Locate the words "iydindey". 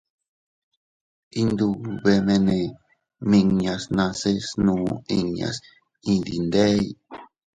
6.11-6.81